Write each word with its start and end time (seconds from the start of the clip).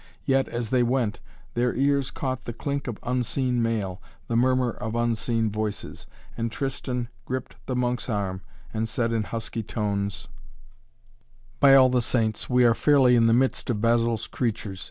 Yet, 0.25 0.47
as 0.47 0.71
they 0.71 0.81
went, 0.81 1.19
their 1.53 1.75
ears 1.75 2.09
caught 2.09 2.45
the 2.45 2.53
clink 2.53 2.87
of 2.87 2.97
unseen 3.03 3.61
mail, 3.61 4.01
the 4.29 4.35
murmur 4.35 4.71
of 4.71 4.95
unseen 4.95 5.51
voices, 5.51 6.07
and 6.35 6.51
Tristan 6.51 7.07
gripped 7.25 7.55
the 7.67 7.75
monk's 7.75 8.09
arm 8.09 8.41
and 8.73 8.89
said 8.89 9.13
in 9.13 9.21
husky 9.25 9.61
tones: 9.61 10.27
"By 11.59 11.75
all 11.75 11.89
the 11.89 12.01
saints, 12.01 12.49
we 12.49 12.63
are 12.65 12.73
fairly 12.73 13.15
in 13.15 13.27
the 13.27 13.33
midst 13.33 13.69
of 13.69 13.79
Basil's 13.81 14.25
creatures. 14.25 14.79